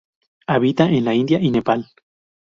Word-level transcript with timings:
Habita 0.47 0.85
en 0.89 1.05
la 1.05 1.13
India 1.13 1.39
y 1.39 1.51
Nepal. 1.51 1.87